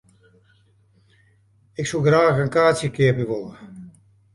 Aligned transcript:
Ik 1.79 1.85
soe 1.87 2.03
graach 2.07 2.41
in 2.43 2.53
kaartsje 2.55 2.87
keapje 2.97 3.25
wolle. 3.31 3.53